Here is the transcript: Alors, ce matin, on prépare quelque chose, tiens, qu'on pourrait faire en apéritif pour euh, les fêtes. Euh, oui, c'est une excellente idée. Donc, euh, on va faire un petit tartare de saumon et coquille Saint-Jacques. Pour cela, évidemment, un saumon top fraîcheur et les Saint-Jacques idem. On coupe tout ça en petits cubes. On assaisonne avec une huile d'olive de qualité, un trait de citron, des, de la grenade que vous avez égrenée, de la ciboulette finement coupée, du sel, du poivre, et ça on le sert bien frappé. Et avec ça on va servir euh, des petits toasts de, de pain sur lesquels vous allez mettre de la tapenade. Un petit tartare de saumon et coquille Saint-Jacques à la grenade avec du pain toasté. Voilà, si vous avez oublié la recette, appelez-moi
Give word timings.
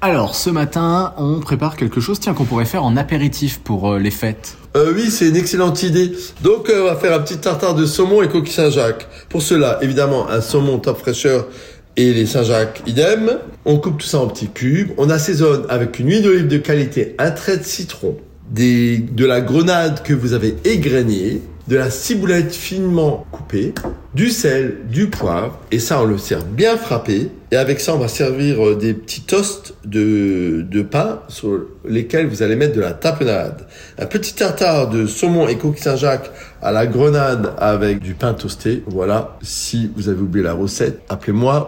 Alors, 0.00 0.36
ce 0.36 0.48
matin, 0.48 1.12
on 1.16 1.40
prépare 1.40 1.74
quelque 1.74 2.00
chose, 2.00 2.20
tiens, 2.20 2.32
qu'on 2.32 2.44
pourrait 2.44 2.66
faire 2.66 2.84
en 2.84 2.96
apéritif 2.96 3.58
pour 3.58 3.90
euh, 3.90 3.98
les 3.98 4.12
fêtes. 4.12 4.56
Euh, 4.76 4.92
oui, 4.94 5.10
c'est 5.10 5.28
une 5.28 5.34
excellente 5.34 5.82
idée. 5.82 6.12
Donc, 6.40 6.70
euh, 6.70 6.82
on 6.82 6.84
va 6.84 6.94
faire 6.94 7.12
un 7.14 7.18
petit 7.18 7.38
tartare 7.38 7.74
de 7.74 7.84
saumon 7.84 8.22
et 8.22 8.28
coquille 8.28 8.52
Saint-Jacques. 8.52 9.08
Pour 9.28 9.42
cela, 9.42 9.80
évidemment, 9.82 10.30
un 10.30 10.40
saumon 10.40 10.78
top 10.78 10.98
fraîcheur 10.98 11.48
et 11.96 12.12
les 12.14 12.26
Saint-Jacques 12.26 12.84
idem. 12.86 13.38
On 13.64 13.78
coupe 13.78 13.98
tout 13.98 14.06
ça 14.06 14.20
en 14.20 14.28
petits 14.28 14.46
cubes. 14.46 14.92
On 14.98 15.10
assaisonne 15.10 15.64
avec 15.68 15.98
une 15.98 16.10
huile 16.10 16.22
d'olive 16.22 16.46
de 16.46 16.58
qualité, 16.58 17.16
un 17.18 17.32
trait 17.32 17.56
de 17.56 17.64
citron, 17.64 18.16
des, 18.52 18.98
de 18.98 19.26
la 19.26 19.40
grenade 19.40 20.04
que 20.04 20.14
vous 20.14 20.32
avez 20.32 20.54
égrenée, 20.62 21.42
de 21.66 21.76
la 21.76 21.90
ciboulette 21.90 22.54
finement 22.54 23.26
coupée, 23.32 23.74
du 24.18 24.30
sel, 24.30 24.78
du 24.90 25.06
poivre, 25.06 25.60
et 25.70 25.78
ça 25.78 26.02
on 26.02 26.04
le 26.04 26.18
sert 26.18 26.44
bien 26.44 26.76
frappé. 26.76 27.30
Et 27.52 27.56
avec 27.56 27.78
ça 27.78 27.94
on 27.94 27.98
va 27.98 28.08
servir 28.08 28.66
euh, 28.66 28.74
des 28.74 28.92
petits 28.92 29.20
toasts 29.20 29.74
de, 29.84 30.66
de 30.68 30.82
pain 30.82 31.20
sur 31.28 31.60
lesquels 31.84 32.26
vous 32.26 32.42
allez 32.42 32.56
mettre 32.56 32.74
de 32.74 32.80
la 32.80 32.94
tapenade. 32.94 33.68
Un 33.96 34.06
petit 34.06 34.34
tartare 34.34 34.90
de 34.90 35.06
saumon 35.06 35.46
et 35.46 35.56
coquille 35.56 35.84
Saint-Jacques 35.84 36.32
à 36.60 36.72
la 36.72 36.88
grenade 36.88 37.54
avec 37.58 38.00
du 38.00 38.14
pain 38.14 38.34
toasté. 38.34 38.82
Voilà, 38.88 39.38
si 39.40 39.88
vous 39.94 40.08
avez 40.08 40.20
oublié 40.20 40.44
la 40.44 40.52
recette, 40.52 41.00
appelez-moi 41.08 41.66